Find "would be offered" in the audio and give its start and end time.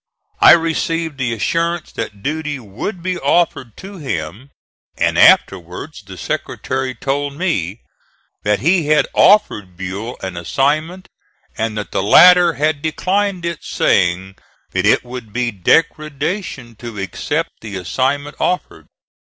2.57-3.77